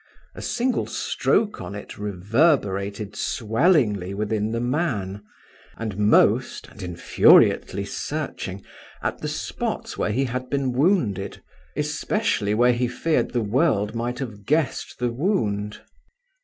A 0.33 0.41
single 0.41 0.87
stroke 0.87 1.61
on 1.61 1.75
it 1.75 1.99
reverberated 1.99 3.15
swellingly 3.15 4.15
within 4.15 4.49
the 4.51 4.59
man, 4.59 5.21
and 5.77 5.95
most, 5.95 6.67
and 6.69 6.81
infuriately 6.81 7.85
searching, 7.85 8.65
at 9.03 9.19
the 9.19 9.27
spots 9.27 9.99
where 9.99 10.11
he 10.11 10.23
had 10.25 10.49
been 10.49 10.71
wounded, 10.71 11.43
especially 11.77 12.55
where 12.55 12.73
he 12.73 12.87
feared 12.87 13.29
the 13.31 13.41
world 13.43 13.93
might 13.93 14.17
have 14.17 14.47
guessed 14.47 14.97
the 14.97 15.11
wound. 15.11 15.81